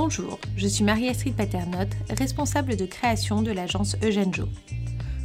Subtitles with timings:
[0.00, 4.44] Bonjour, je suis Marie-Astrid Paternotte, responsable de création de l'agence Eugène Jo.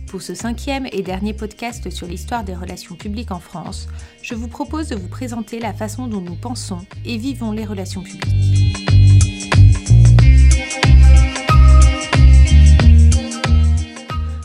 [0.08, 3.88] Pour ce cinquième et dernier podcast sur l'histoire des relations publiques en France,
[4.24, 8.02] je vous propose de vous présenter la façon dont nous pensons et vivons les relations
[8.02, 8.80] publiques.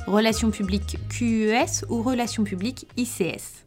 [0.06, 3.64] Relations publiques QES ou relations publiques ICS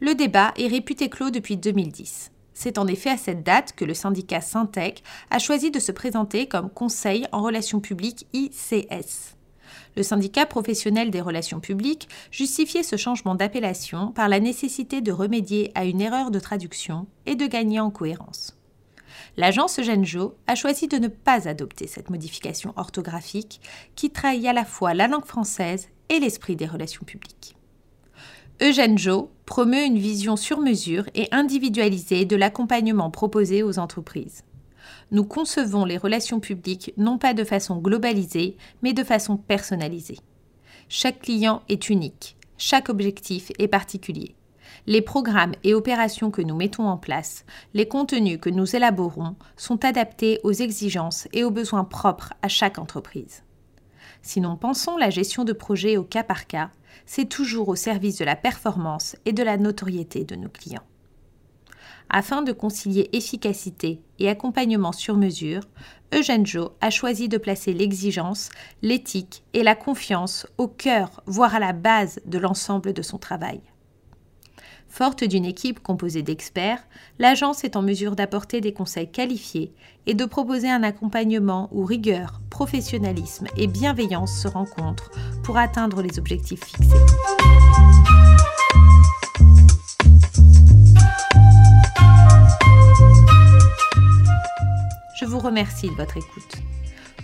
[0.00, 2.30] Le débat est réputé clos depuis 2010.
[2.60, 6.48] C'est en effet à cette date que le syndicat Syntec a choisi de se présenter
[6.48, 9.36] comme Conseil en relations publiques ICS.
[9.96, 15.70] Le syndicat professionnel des relations publiques justifiait ce changement d'appellation par la nécessité de remédier
[15.76, 18.56] à une erreur de traduction et de gagner en cohérence.
[19.36, 23.60] L'agence Genjo a choisi de ne pas adopter cette modification orthographique
[23.94, 27.57] qui trahit à la fois la langue française et l'esprit des relations publiques.
[28.60, 34.42] Eugène Jo promeut une vision sur mesure et individualisée de l'accompagnement proposé aux entreprises.
[35.12, 40.18] Nous concevons les relations publiques non pas de façon globalisée, mais de façon personnalisée.
[40.88, 44.34] Chaque client est unique, chaque objectif est particulier.
[44.88, 49.84] Les programmes et opérations que nous mettons en place, les contenus que nous élaborons sont
[49.84, 53.44] adaptés aux exigences et aux besoins propres à chaque entreprise.
[54.22, 56.70] Si nous pensons la gestion de projet au cas par cas,
[57.06, 60.84] c'est toujours au service de la performance et de la notoriété de nos clients.
[62.10, 65.62] Afin de concilier efficacité et accompagnement sur mesure,
[66.14, 68.48] Eugène Jo a choisi de placer l'exigence,
[68.80, 73.60] l'éthique et la confiance au cœur, voire à la base de l'ensemble de son travail.
[74.88, 76.82] Forte d'une équipe composée d'experts,
[77.18, 79.72] l'agence est en mesure d'apporter des conseils qualifiés
[80.06, 85.10] et de proposer un accompagnement où rigueur, professionnalisme et bienveillance se rencontrent
[85.44, 86.96] pour atteindre les objectifs fixés.
[95.20, 96.56] Je vous remercie de votre écoute.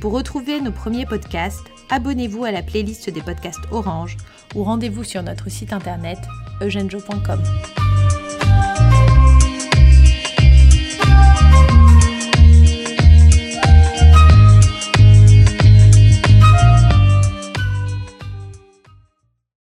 [0.01, 4.17] Pour retrouver nos premiers podcasts, abonnez-vous à la playlist des podcasts Orange
[4.55, 6.19] ou rendez-vous sur notre site internet
[6.61, 7.84] eugenjo.com.